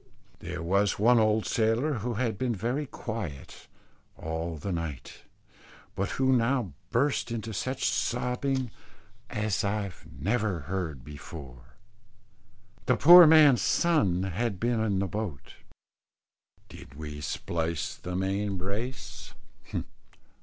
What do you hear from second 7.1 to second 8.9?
into such sobbing